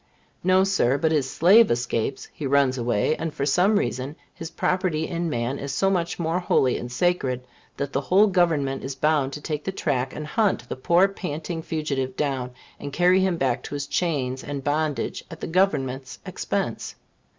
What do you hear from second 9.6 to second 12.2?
the track and hunt, the poor panting fugitive